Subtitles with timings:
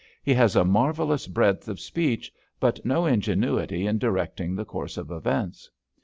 [0.23, 5.11] He has a marvellous breadth of speech, but no ingenuity in directing the course of
[5.11, 5.69] events.